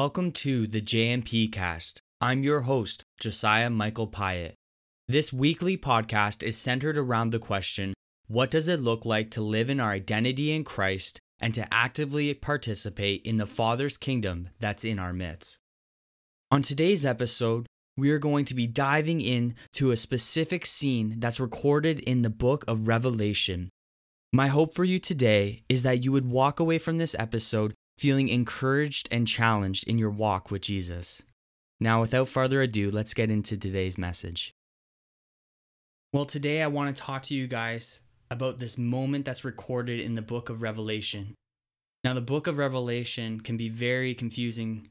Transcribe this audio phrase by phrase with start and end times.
[0.00, 2.00] Welcome to the JMP Cast.
[2.22, 4.54] I'm your host, Josiah Michael Pyatt.
[5.06, 7.92] This weekly podcast is centered around the question
[8.26, 12.32] what does it look like to live in our identity in Christ and to actively
[12.32, 15.58] participate in the Father's kingdom that's in our midst?
[16.50, 17.66] On today's episode,
[17.98, 22.30] we are going to be diving in to a specific scene that's recorded in the
[22.30, 23.68] book of Revelation.
[24.32, 28.30] My hope for you today is that you would walk away from this episode feeling
[28.30, 31.22] encouraged and challenged in your walk with Jesus.
[31.78, 34.54] Now, without further ado, let's get into today's message.
[36.10, 38.00] Well, today I want to talk to you guys
[38.30, 41.34] about this moment that's recorded in the book of Revelation.
[42.02, 44.88] Now, the book of Revelation can be very confusing,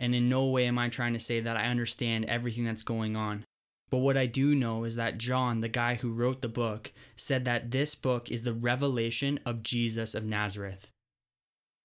[0.00, 3.14] and in no way am I trying to say that I understand everything that's going
[3.14, 3.44] on.
[3.90, 7.44] But what I do know is that John, the guy who wrote the book, said
[7.44, 10.90] that this book is the revelation of Jesus of Nazareth.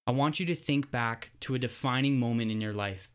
[0.07, 3.11] I want you to think back to a defining moment in your life.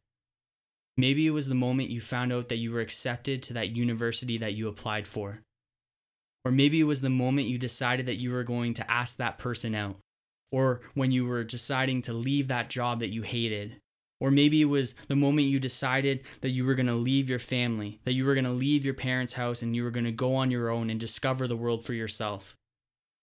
[0.97, 4.39] Maybe it was the moment you found out that you were accepted to that university
[4.39, 5.41] that you applied for.
[6.45, 9.39] Or maybe it was the moment you decided that you were going to ask that
[9.39, 9.99] person out.
[10.51, 13.77] Or when you were deciding to leave that job that you hated.
[14.19, 17.39] Or maybe it was the moment you decided that you were going to leave your
[17.39, 20.13] family, that you were going to leave your parents' house and you were going to
[20.13, 22.57] go on your own and discover the world for yourself.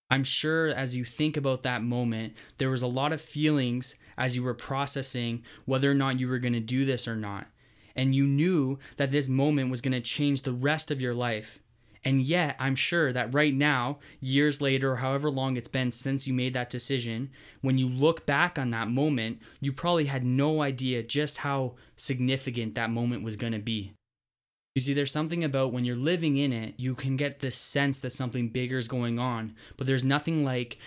[0.10, 4.36] I'm sure as you think about that moment, there was a lot of feelings as
[4.36, 7.48] you were processing whether or not you were going to do this or not.
[7.96, 11.60] And you knew that this moment was going to change the rest of your life.
[12.06, 16.26] And yet, I'm sure that right now, years later, or however long it's been since
[16.26, 20.62] you made that decision, when you look back on that moment, you probably had no
[20.62, 23.92] idea just how significant that moment was going to be.
[24.78, 27.98] You see, there's something about when you're living in it, you can get this sense
[27.98, 30.78] that something bigger is going on, but there's nothing like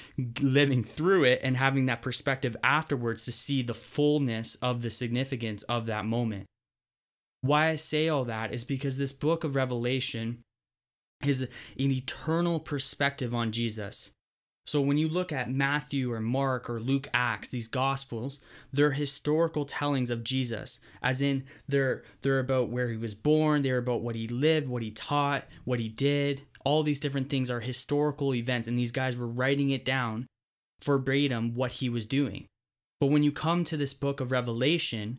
[0.40, 5.64] living through it and having that perspective afterwards to see the fullness of the significance
[5.64, 6.46] of that moment.
[7.40, 10.38] Why I say all that is because this book of Revelation
[11.24, 14.12] is an eternal perspective on Jesus.
[14.66, 18.40] So when you look at Matthew or Mark or Luke Acts, these gospels,
[18.72, 23.78] they're historical tellings of Jesus, as in they're they're about where he was born, they're
[23.78, 26.42] about what he lived, what he taught, what he did.
[26.64, 30.26] All these different things are historical events and these guys were writing it down
[30.84, 32.46] verbatim what he was doing.
[33.00, 35.18] But when you come to this book of Revelation,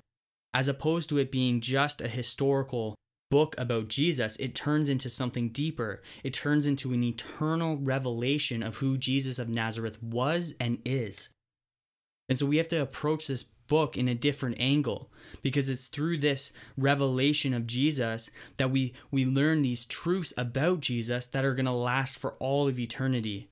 [0.54, 2.96] as opposed to it being just a historical
[3.32, 6.04] book about Jesus, it turns into something deeper.
[6.24, 11.30] It turns into an eternal revelation of who Jesus of Nazareth was and is.
[12.30, 16.18] And so we have to approach this book in a different angle because it's through
[16.18, 21.66] this revelation of Jesus that we we learn these truths about Jesus that are going
[21.66, 23.51] to last for all of eternity.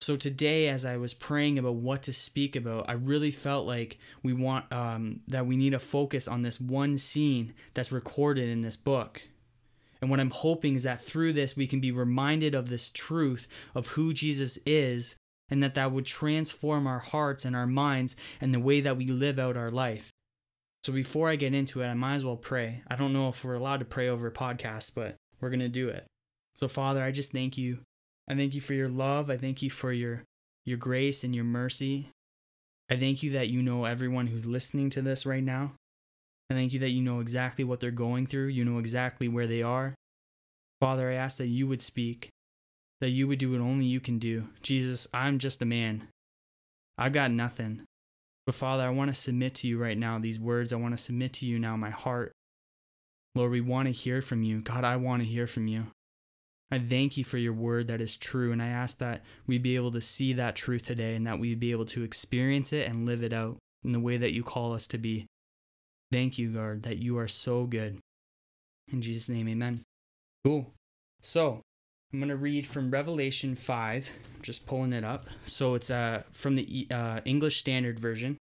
[0.00, 3.98] So today, as I was praying about what to speak about, I really felt like
[4.22, 8.62] we want um, that we need to focus on this one scene that's recorded in
[8.62, 9.22] this book.
[10.00, 13.48] And what I'm hoping is that through this, we can be reminded of this truth
[13.74, 15.16] of who Jesus is,
[15.50, 19.06] and that that would transform our hearts and our minds and the way that we
[19.06, 20.10] live out our life.
[20.84, 22.82] So before I get into it, I might as well pray.
[22.88, 25.68] I don't know if we're allowed to pray over a podcast, but we're going to
[25.68, 26.06] do it.
[26.54, 27.80] So, Father, I just thank you
[28.28, 29.30] I thank you for your love.
[29.30, 30.24] I thank you for your
[30.64, 32.10] your grace and your mercy.
[32.90, 35.72] I thank you that you know everyone who's listening to this right now.
[36.50, 38.48] I thank you that you know exactly what they're going through.
[38.48, 39.94] You know exactly where they are.
[40.80, 42.28] Father, I ask that you would speak,
[43.00, 44.44] that you would do what only you can do.
[44.62, 46.08] Jesus, I'm just a man.
[46.96, 47.82] I've got nothing.
[48.46, 50.72] But Father, I want to submit to you right now these words.
[50.72, 52.32] I want to submit to you now my heart.
[53.34, 54.60] Lord, we want to hear from you.
[54.60, 55.86] God, I want to hear from you.
[56.70, 58.52] I thank you for your word that is true.
[58.52, 61.54] And I ask that we be able to see that truth today and that we
[61.54, 64.74] be able to experience it and live it out in the way that you call
[64.74, 65.26] us to be.
[66.12, 67.98] Thank you, God, that you are so good.
[68.90, 69.82] In Jesus' name, amen.
[70.44, 70.72] Cool.
[71.20, 71.62] So,
[72.12, 75.26] I'm going to read from Revelation 5, I'm just pulling it up.
[75.44, 78.38] So, it's uh, from the uh, English Standard Version.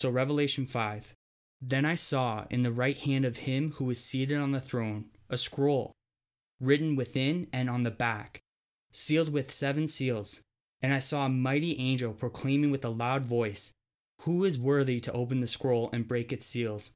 [0.00, 1.12] So, Revelation 5.
[1.60, 5.06] Then I saw in the right hand of him who was seated on the throne
[5.28, 5.92] a scroll
[6.60, 8.40] written within and on the back,
[8.92, 10.42] sealed with seven seals.
[10.82, 13.72] And I saw a mighty angel proclaiming with a loud voice,
[14.22, 16.92] Who is worthy to open the scroll and break its seals?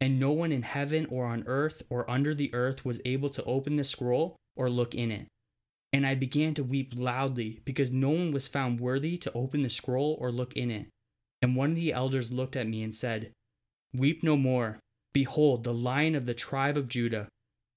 [0.00, 3.44] And no one in heaven or on earth or under the earth was able to
[3.44, 5.26] open the scroll or look in it.
[5.92, 9.70] And I began to weep loudly because no one was found worthy to open the
[9.70, 10.88] scroll or look in it.
[11.40, 13.32] And one of the elders looked at me and said,
[13.94, 14.78] Weep no more.
[15.14, 17.28] Behold, the lion of the tribe of Judah,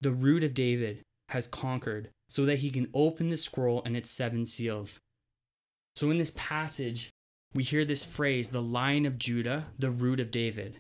[0.02, 4.12] the root of David, has conquered so that he can open the scroll and its
[4.12, 5.00] seven seals.
[5.96, 7.10] So in this passage,
[7.54, 10.78] we hear this phrase, the lion of Judah, the root of David.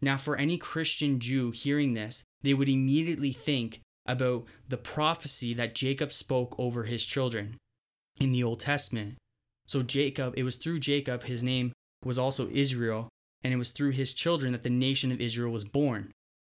[0.00, 5.74] Now, for any Christian Jew hearing this, they would immediately think about the prophecy that
[5.74, 7.56] Jacob spoke over his children
[8.18, 9.16] in the Old Testament.
[9.66, 11.72] So, Jacob, it was through Jacob, his name
[12.04, 13.08] was also Israel,
[13.44, 16.10] and it was through his children that the nation of Israel was born.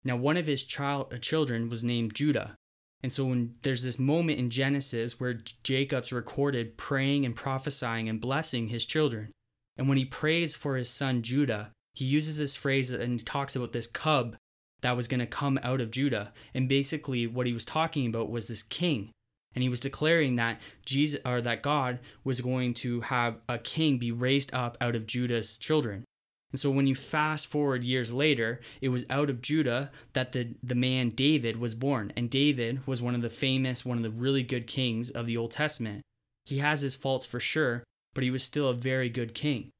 [0.04, 2.56] Now, one of his child, uh, children was named Judah.
[3.02, 8.20] And so, when there's this moment in Genesis where Jacob's recorded praying and prophesying and
[8.20, 9.32] blessing his children.
[9.76, 13.72] And when he prays for his son Judah, he uses this phrase and talks about
[13.72, 14.36] this cub
[14.82, 16.32] that was going to come out of Judah.
[16.54, 19.10] And basically, what he was talking about was this king.
[19.54, 23.98] And he was declaring that Jesus or that God was going to have a king
[23.98, 26.04] be raised up out of Judah's children.
[26.52, 30.54] And so when you fast forward years later, it was out of Judah that the,
[30.62, 32.12] the man David was born.
[32.16, 35.36] And David was one of the famous, one of the really good kings of the
[35.36, 36.02] Old Testament.
[36.44, 37.84] He has his faults for sure,
[38.14, 39.70] but he was still a very good king.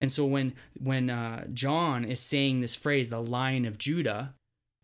[0.00, 4.34] And so when when uh, John is saying this phrase, the Lion of Judah,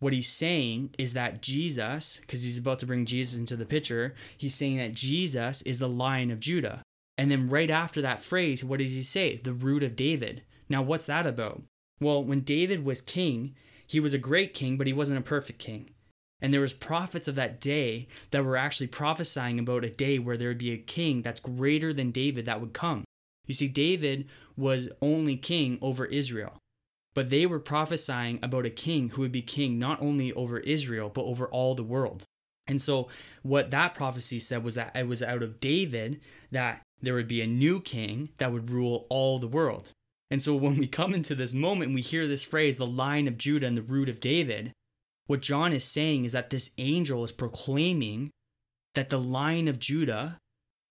[0.00, 4.14] what he's saying is that Jesus, because he's about to bring Jesus into the picture,
[4.36, 6.82] he's saying that Jesus is the Lion of Judah.
[7.16, 9.36] And then right after that phrase, what does he say?
[9.36, 10.42] The root of David.
[10.74, 11.62] Now, what's that about?
[12.00, 13.54] Well, when David was king,
[13.86, 15.90] he was a great king, but he wasn't a perfect king.
[16.40, 20.36] And there was prophets of that day that were actually prophesying about a day where
[20.36, 23.04] there would be a king that's greater than David that would come.
[23.46, 26.58] You see, David was only king over Israel.
[27.14, 31.08] But they were prophesying about a king who would be king not only over Israel,
[31.08, 32.24] but over all the world.
[32.66, 33.06] And so,
[33.44, 36.20] what that prophecy said was that it was out of David
[36.50, 39.92] that there would be a new king that would rule all the world.
[40.34, 43.38] And so, when we come into this moment, we hear this phrase, the lion of
[43.38, 44.72] Judah and the root of David.
[45.28, 48.32] What John is saying is that this angel is proclaiming
[48.96, 50.38] that the lion of Judah,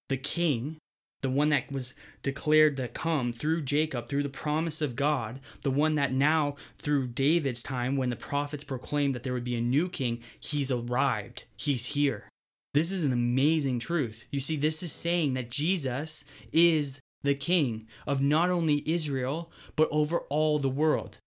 [0.08, 0.78] the king,
[1.24, 5.72] the one that was declared to come through Jacob, through the promise of God, the
[5.72, 9.62] one that now, through David's time, when the prophets proclaimed that there would be a
[9.62, 11.44] new king, he's arrived.
[11.58, 12.30] He's here.
[12.74, 14.24] This is an amazing truth.
[14.32, 16.24] You see, this is saying that Jesus
[16.54, 21.18] is the king of not only Israel, but over all the world.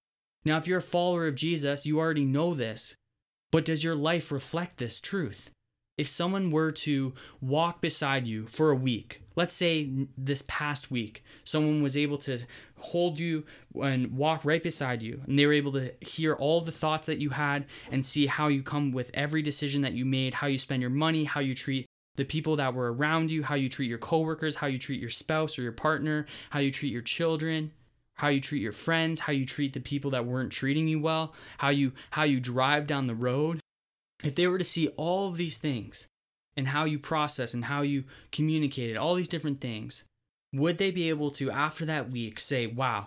[0.45, 2.95] Now, if you're a follower of Jesus, you already know this,
[3.51, 5.51] but does your life reflect this truth?
[5.99, 11.25] If someone were to walk beside you for a week, let's say this past week,
[11.43, 12.41] someone was able to
[12.77, 13.45] hold you
[13.75, 17.19] and walk right beside you, and they were able to hear all the thoughts that
[17.19, 20.59] you had and see how you come with every decision that you made, how you
[20.59, 23.89] spend your money, how you treat the people that were around you, how you treat
[23.89, 27.73] your coworkers, how you treat your spouse or your partner, how you treat your children,
[28.15, 31.35] how you treat your friends, how you treat the people that weren't treating you well,
[31.59, 33.61] how you how you drive down the road,
[34.23, 36.07] if they were to see all of these things
[36.57, 40.05] and how you process and how you communicated, all these different things,
[40.53, 43.07] would they be able to, after that week, say, wow,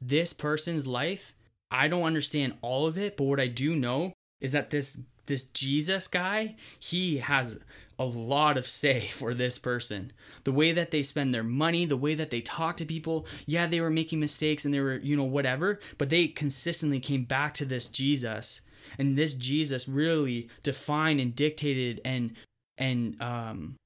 [0.00, 1.34] this person's life,
[1.70, 5.44] I don't understand all of it, but what I do know is that this this
[5.44, 7.60] Jesus guy, he has
[8.00, 10.10] a lot of say for this person.
[10.42, 13.26] The way that they spend their money, the way that they talk to people.
[13.46, 17.24] Yeah, they were making mistakes and they were, you know, whatever, but they consistently came
[17.24, 18.62] back to this Jesus
[18.98, 22.32] and this Jesus really defined and dictated and
[22.78, 23.76] and um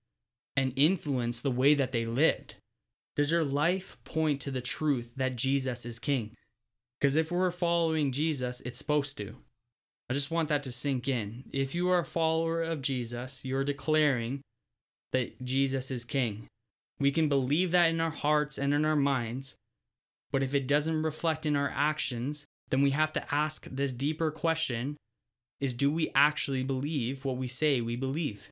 [0.56, 2.55] and influenced the way that they lived.
[3.17, 6.34] Does your life point to the truth that Jesus is king?
[7.00, 9.36] Because if we're following Jesus, it's supposed to.
[10.08, 11.44] I just want that to sink in.
[11.53, 14.43] If you are a follower of Jesus, you're declaring
[15.13, 16.46] that Jesus is king.
[17.01, 19.56] We can believe that in our hearts and in our minds,
[20.31, 24.31] but if it doesn't reflect in our actions, then we have to ask this deeper
[24.31, 24.96] question
[25.61, 28.51] is do we actually believe what we say we believe?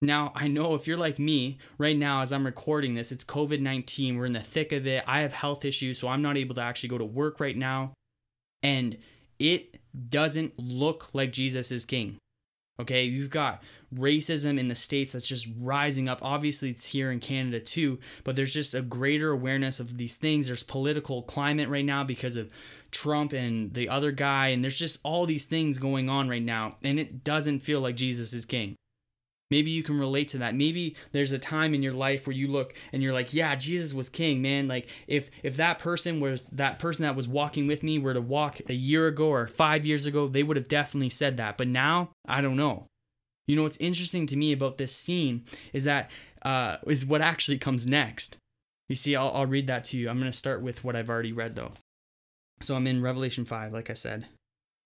[0.00, 3.60] Now, I know if you're like me right now, as I'm recording this, it's COVID
[3.60, 4.16] 19.
[4.16, 5.04] We're in the thick of it.
[5.06, 7.92] I have health issues, so I'm not able to actually go to work right now.
[8.64, 8.96] And
[9.38, 12.18] it doesn't look like Jesus is king.
[12.80, 13.62] Okay, you've got
[13.94, 16.20] racism in the States that's just rising up.
[16.22, 20.46] Obviously, it's here in Canada too, but there's just a greater awareness of these things.
[20.46, 22.50] There's political climate right now because of
[22.90, 26.76] Trump and the other guy, and there's just all these things going on right now,
[26.82, 28.74] and it doesn't feel like Jesus is king.
[29.52, 30.54] Maybe you can relate to that.
[30.54, 33.92] Maybe there's a time in your life where you look and you're like, "Yeah, Jesus
[33.92, 34.66] was king, man.
[34.66, 38.22] Like if if that person was that person that was walking with me were to
[38.22, 41.58] walk a year ago or 5 years ago, they would have definitely said that.
[41.58, 42.86] But now, I don't know.
[43.46, 45.44] You know what's interesting to me about this scene
[45.74, 48.38] is that uh, is what actually comes next.
[48.88, 50.08] You see, I'll, I'll read that to you.
[50.08, 51.72] I'm going to start with what I've already read though.
[52.62, 54.26] So I'm in Revelation 5, like I said.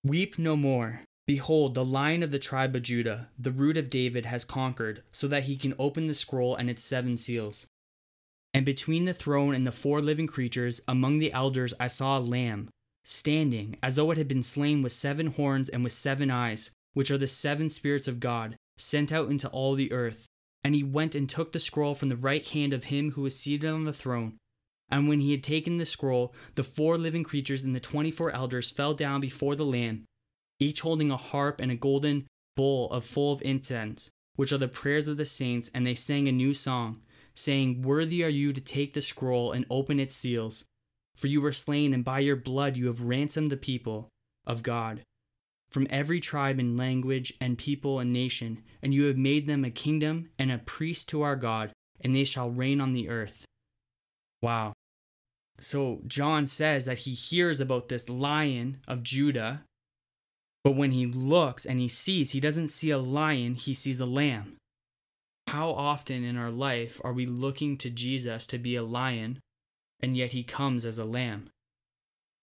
[0.05, 1.03] Weep no more.
[1.27, 5.27] Behold, the lion of the tribe of Judah, the root of David, has conquered, so
[5.27, 7.67] that he can open the scroll and its seven seals.
[8.55, 12.21] And between the throne and the four living creatures, among the elders, I saw a
[12.21, 12.69] lamb,
[13.05, 17.11] standing, as though it had been slain with seven horns and with seven eyes, which
[17.11, 20.27] are the seven spirits of God, sent out into all the earth.
[20.63, 23.39] And he went and took the scroll from the right hand of him who was
[23.39, 24.37] seated on the throne.
[24.89, 28.31] And when he had taken the scroll, the four living creatures and the twenty four
[28.31, 30.05] elders fell down before the Lamb,
[30.59, 34.69] each holding a harp and a golden bowl of full of incense, which are the
[34.69, 37.03] prayers of the saints, and they sang a new song,
[37.35, 40.65] saying, Worthy are you to take the scroll and open its seals,
[41.17, 44.09] for you were slain, and by your blood you have ransomed the people
[44.47, 45.03] of God
[45.71, 49.71] from every tribe and language and people and nation, and you have made them a
[49.71, 53.45] kingdom and a priest to our God, and they shall reign on the earth.
[54.43, 54.73] Wow.
[55.59, 59.65] So John says that he hears about this lion of Judah,
[60.67, 64.05] but when he looks and he sees, he doesn't see a lion, he sees a
[64.05, 64.57] lamb.
[65.47, 69.39] How often in our life are we looking to Jesus to be a lion,
[70.01, 71.51] and yet he comes as a lamb?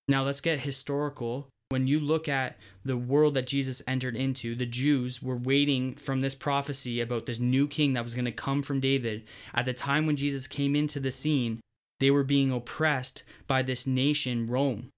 [0.08, 4.65] Now let's get historical when you look at the world that Jesus entered into, the
[4.65, 8.63] Jews were waiting from this prophecy about this new king that was going to come
[8.63, 9.25] from David.
[9.53, 11.60] At the time when Jesus came into the scene,
[12.00, 14.92] they were being oppressed by this nation, Rome,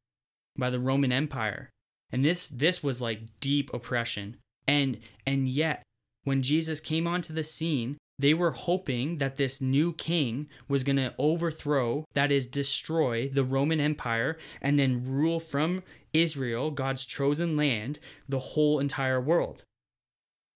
[0.55, 1.71] by the Roman Empire.
[2.11, 4.37] And this this was like deep oppression.
[4.67, 5.83] And and yet
[6.23, 10.95] when Jesus came onto the scene, they were hoping that this new king was going
[10.95, 15.83] to overthrow, that is, destroy the Roman Empire and then rule from
[16.13, 19.63] Israel, God's chosen land, the whole entire world.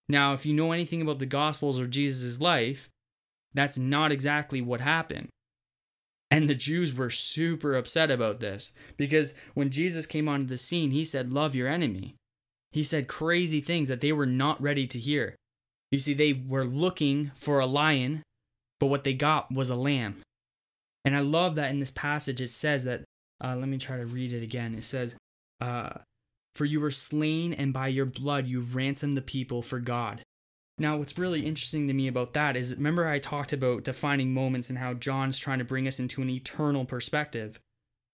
[0.08, 2.90] Now, if you know anything about the Gospels or Jesus' life,
[3.54, 5.28] that's not exactly what happened.
[6.32, 10.92] And the Jews were super upset about this because when Jesus came onto the scene,
[10.92, 12.16] he said, Love your enemy.
[12.72, 15.36] He said crazy things that they were not ready to hear.
[15.92, 18.22] You see, they were looking for a lion,
[18.80, 20.22] but what they got was a lamb.
[21.04, 23.04] And I love that in this passage it says that,
[23.44, 24.76] uh, let me try to read it again.
[24.76, 25.16] It says,
[25.62, 25.90] uh,
[26.56, 30.22] For you were slain, and by your blood you ransomed the people for God.
[30.80, 34.70] Now, what's really interesting to me about that is remember, I talked about defining moments
[34.70, 37.60] and how John's trying to bring us into an eternal perspective.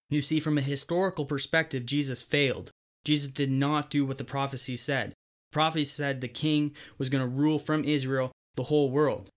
[0.09, 2.71] You see, from a historical perspective, Jesus failed.
[3.05, 5.13] Jesus did not do what the prophecy said.
[5.51, 9.29] Prophecy said the king was going to rule from Israel the whole world.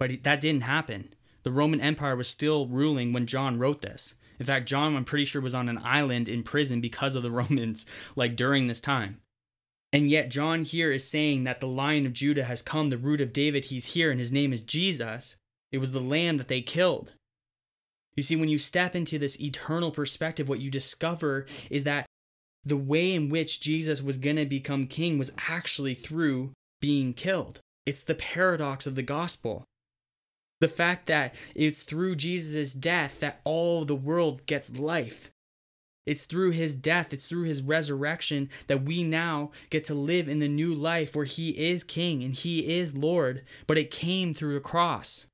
[0.00, 1.14] But that didn't happen.
[1.44, 4.14] The Roman Empire was still ruling when John wrote this.
[4.40, 7.30] In fact, John, I'm pretty sure, was on an island in prison because of the
[7.42, 7.86] Romans,
[8.16, 9.20] like during this time.
[9.92, 13.20] And yet, John here is saying that the lion of Judah has come, the root
[13.20, 15.36] of David, he's here, and his name is Jesus.
[15.70, 17.14] It was the lamb that they killed.
[18.16, 22.06] You see, when you step into this eternal perspective, what you discover is that
[22.64, 27.60] the way in which Jesus was going to become king was actually through being killed.
[27.84, 29.64] It's the paradox of the gospel.
[30.60, 35.31] The fact that it's through Jesus' death that all the world gets life.
[36.04, 40.40] It's through his death, it's through his resurrection that we now get to live in
[40.40, 44.56] the new life where he is king and he is Lord, but it came through
[44.56, 45.26] a cross.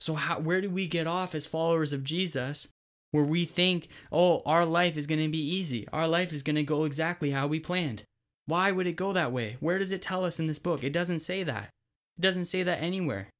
[0.00, 2.68] So, how, where do we get off as followers of Jesus?
[3.16, 5.88] where we think, oh, our life is going to be easy.
[5.92, 8.02] Our life is going to go exactly how we planned.
[8.44, 9.56] Why would it go that way?
[9.58, 10.84] Where does it tell us in this book?
[10.84, 11.70] It doesn't say that.
[12.18, 13.30] It doesn't say that anywhere.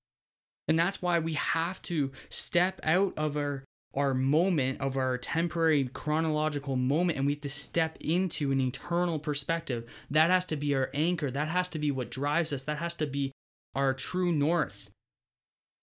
[0.67, 3.65] And that's why we have to step out of our
[3.97, 9.19] our moment of our temporary chronological moment and we have to step into an eternal
[9.19, 9.91] perspective.
[10.11, 11.31] That has to be our anchor.
[11.31, 12.65] That has to be what drives us.
[12.65, 13.33] That has to be
[13.75, 14.91] our true north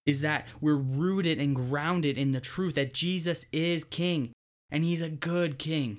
[0.05, 4.31] is that we're rooted and grounded in the truth that Jesus is king
[4.69, 5.97] and he's a good king.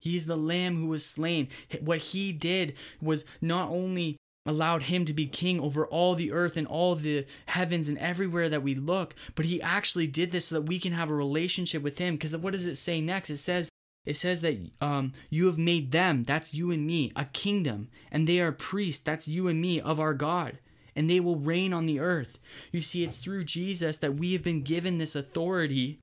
[0.00, 1.48] He's the lamb who was slain.
[1.80, 4.16] What he did was not only
[4.46, 8.48] allowed him to be king over all the earth and all the heavens and everywhere
[8.48, 11.82] that we look, but he actually did this so that we can have a relationship
[11.82, 12.14] with him.
[12.14, 13.30] Because what does it say next?
[13.30, 13.68] It says,
[14.06, 18.26] it says that um, you have made them, that's you and me, a kingdom, and
[18.26, 20.58] they are priests, that's you and me, of our God
[20.96, 22.38] and they will reign on the earth.
[22.72, 26.00] You see, it's through Jesus that we have been given this authority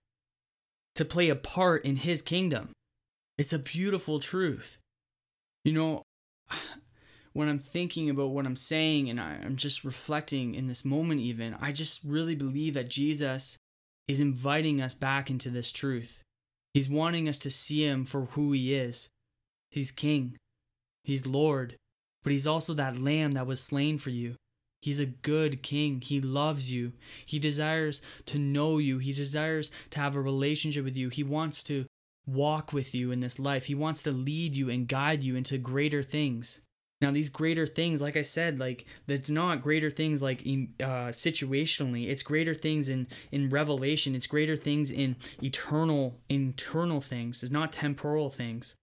[0.96, 2.72] to play a part in his kingdom.
[3.38, 4.78] It's a beautiful truth.
[5.64, 6.04] You know,
[7.38, 11.56] when I'm thinking about what I'm saying and I'm just reflecting in this moment, even,
[11.62, 13.60] I just really believe that Jesus
[14.08, 16.24] is inviting us back into this truth.
[16.74, 19.10] He's wanting us to see him for who he is.
[19.70, 20.36] He's king,
[21.04, 21.76] he's Lord,
[22.24, 24.34] but he's also that lamb that was slain for you.
[24.82, 26.02] He's a good king.
[26.02, 26.94] He loves you.
[27.24, 28.98] He desires to know you.
[28.98, 31.10] He desires to have a relationship with you.
[31.10, 31.86] He wants to
[32.26, 33.66] walk with you in this life.
[33.66, 36.62] He wants to lead you and guide you into greater things.
[37.00, 42.10] Now, these greater things, like I said, like that's not greater things like uh, situationally.
[42.10, 44.16] It's greater things in in revelation.
[44.16, 47.44] It's greater things in eternal, internal things.
[47.44, 48.76] It's not temporal things.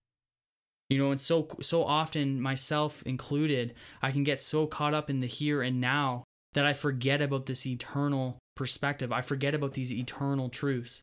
[0.89, 5.19] You know, and so so often, myself included, I can get so caught up in
[5.19, 9.11] the here and now that I forget about this eternal perspective.
[9.11, 11.03] I forget about these eternal truths.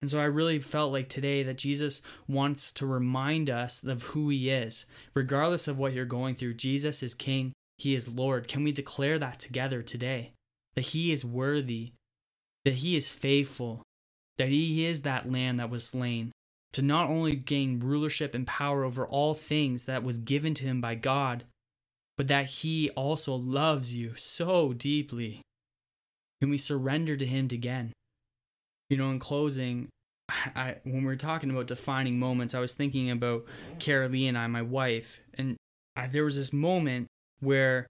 [0.00, 4.28] And so I really felt like today that Jesus wants to remind us of who
[4.28, 4.86] he is.
[5.14, 8.46] Regardless of what you're going through, Jesus is King, he is Lord.
[8.46, 10.32] Can we declare that together today?
[10.74, 11.92] That he is worthy,
[12.64, 13.82] that he is faithful,
[14.36, 16.30] that he is that lamb that was slain,
[16.74, 20.80] to not only gain rulership and power over all things that was given to him
[20.80, 21.44] by God,
[22.16, 25.40] but that he also loves you so deeply.
[26.40, 27.92] Can we surrender to him again?
[28.90, 29.88] You know, in closing,
[30.28, 33.44] I, when we were talking about defining moments, I was thinking about
[33.78, 35.56] Carolee and I, my wife, and
[35.96, 37.06] I, there was this moment
[37.40, 37.86] where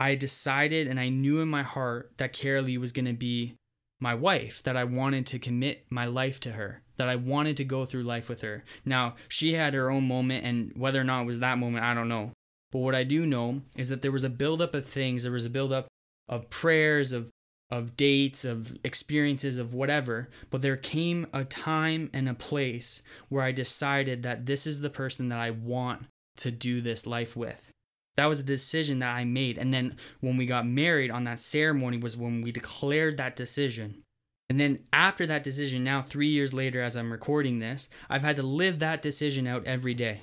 [0.00, 3.54] I decided and I knew in my heart that Carolee was going to be
[4.00, 7.64] my wife, that I wanted to commit my life to her, that I wanted to
[7.64, 8.64] go through life with her.
[8.84, 11.94] Now, she had her own moment, and whether or not it was that moment, I
[11.94, 12.32] don't know.
[12.72, 15.44] But what I do know is that there was a buildup of things, there was
[15.44, 15.86] a buildup
[16.28, 17.30] of prayers, of
[17.72, 23.42] of dates, of experiences, of whatever, but there came a time and a place where
[23.42, 26.04] I decided that this is the person that I want
[26.36, 27.72] to do this life with.
[28.18, 29.56] That was a decision that I made.
[29.56, 34.02] And then when we got married on that ceremony was when we declared that decision.
[34.50, 38.36] And then after that decision, now three years later, as I'm recording this, I've had
[38.36, 40.20] to live that decision out every day.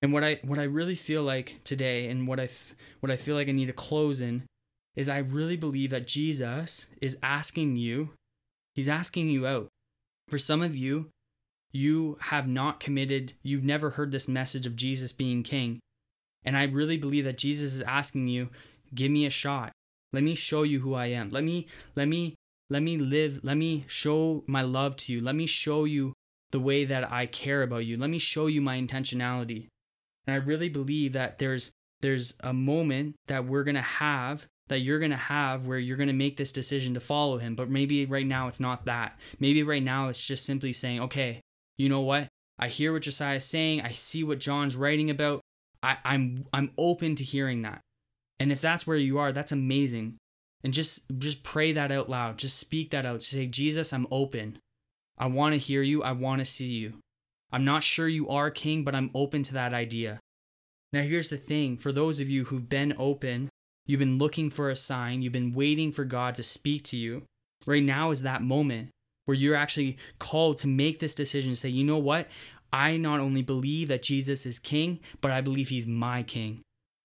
[0.00, 2.48] And what I what I really feel like today, and what I
[3.00, 4.44] what I feel like I need to close in,
[4.96, 8.10] is I really believe that Jesus is asking you,
[8.74, 9.68] he's asking you out.
[10.28, 11.10] For some of you,
[11.70, 15.78] you have not committed, you've never heard this message of Jesus being king.
[16.44, 18.48] And I really believe that Jesus is asking you,
[18.94, 19.72] give me a shot.
[20.12, 21.30] Let me show you who I am.
[21.30, 22.34] Let me let me
[22.70, 25.20] let me live, let me show my love to you.
[25.20, 26.14] Let me show you
[26.52, 27.96] the way that I care about you.
[27.96, 29.66] Let me show you my intentionality.
[30.26, 34.80] And I really believe that there's there's a moment that we're going to have that
[34.80, 37.54] you're going to have where you're going to make this decision to follow him.
[37.54, 39.18] But maybe right now it's not that.
[39.38, 41.40] Maybe right now it's just simply saying, okay,
[41.76, 42.28] you know what?
[42.58, 43.82] I hear what Josiah is saying.
[43.82, 45.40] I see what John's writing about.
[45.82, 47.80] I, I'm I'm open to hearing that.
[48.40, 50.16] And if that's where you are, that's amazing.
[50.64, 52.38] And just just pray that out loud.
[52.38, 53.20] Just speak that out.
[53.20, 54.58] Just say, Jesus, I'm open.
[55.18, 56.02] I want to hear you.
[56.02, 56.94] I want to see you.
[57.52, 60.20] I'm not sure you are king, but I'm open to that idea.
[60.92, 63.48] Now, here's the thing for those of you who've been open
[63.86, 67.22] You've been looking for a sign, you've been waiting for God to speak to you.
[67.66, 68.90] Right now is that moment
[69.24, 72.28] where you're actually called to make this decision say, you know what?
[72.72, 76.62] I not only believe that Jesus is king, but I believe he's my king.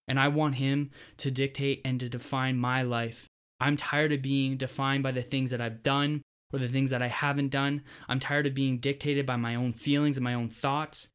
[0.07, 3.27] And I want him to dictate and to define my life.
[3.59, 7.01] I'm tired of being defined by the things that I've done or the things that
[7.01, 7.83] I haven't done.
[8.09, 11.11] I'm tired of being dictated by my own feelings and my own thoughts.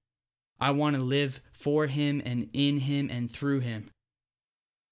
[0.58, 3.90] I want to live for him and in him and through him.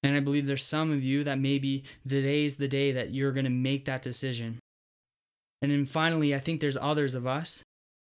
[0.05, 3.33] And I believe there's some of you that maybe today is the day that you're
[3.33, 4.59] going to make that decision.
[5.63, 7.63] And then finally, I think there's others of us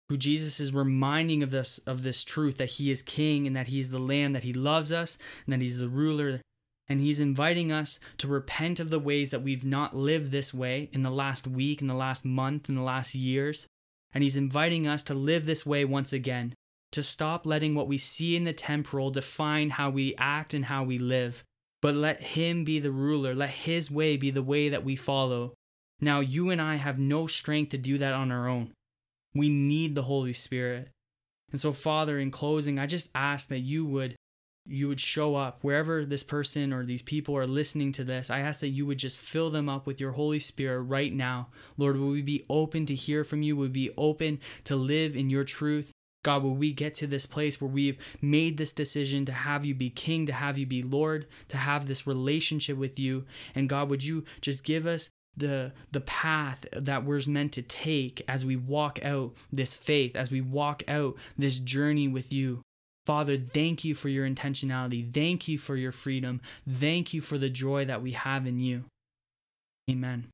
[0.08, 3.68] who Jesus is reminding of this of this truth that he is king and that
[3.68, 6.40] he's the lamb that he loves us and that he's the ruler.
[6.88, 10.90] And he's inviting us to repent of the ways that we've not lived this way
[10.92, 13.68] in the last week in the last month in the last years.
[14.12, 16.54] And he's inviting us to live this way once again
[16.90, 20.82] to stop letting what we see in the temporal define how we act and how
[20.82, 21.44] we live
[21.84, 23.34] but let Him be the ruler.
[23.34, 25.52] Let His way be the way that we follow.
[26.00, 28.72] Now, you and I have no strength to do that on our own.
[29.34, 30.88] We need the Holy Spirit.
[31.52, 34.16] And so, Father, in closing, I just ask that you would
[34.64, 38.30] you would show up wherever this person or these people are listening to this.
[38.30, 41.48] I ask that you would just fill them up with your Holy Spirit right now.
[41.76, 43.56] Lord, will we be open to hear from you?
[43.56, 45.92] Will we be open to live in your truth?
[46.24, 49.74] God, will we get to this place where we've made this decision to have you
[49.74, 53.26] be king, to have you be Lord, to have this relationship with you?
[53.54, 58.22] And God, would you just give us the the path that we're meant to take
[58.26, 62.62] as we walk out this faith, as we walk out this journey with you?
[63.06, 65.12] Father, thank you for your intentionality.
[65.12, 66.40] Thank you for your freedom.
[66.66, 68.84] Thank you for the joy that we have in you.
[69.90, 70.28] Amen.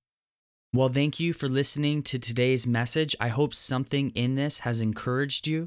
[0.73, 3.17] Well, thank you for listening to today's message.
[3.19, 5.67] I hope something in this has encouraged you.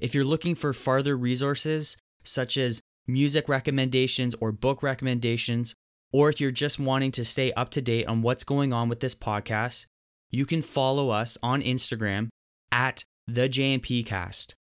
[0.00, 5.74] If you're looking for further resources, such as music recommendations or book recommendations,
[6.12, 9.00] or if you're just wanting to stay up to date on what's going on with
[9.00, 9.86] this podcast,
[10.30, 12.28] you can follow us on Instagram
[12.72, 14.54] at the JMP Cast.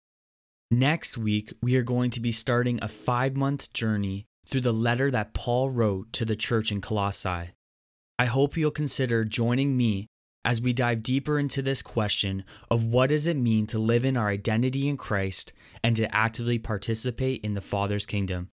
[0.69, 5.09] Next week, we are going to be starting a five month journey through the letter
[5.09, 7.51] that Paul wrote to the church in Colossae.
[8.19, 10.07] I hope you'll consider joining me
[10.45, 14.17] as we dive deeper into this question of what does it mean to live in
[14.17, 18.49] our identity in Christ and to actively participate in the Father's kingdom.